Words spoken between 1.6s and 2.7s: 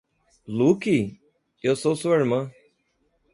Eu sou sua irmã!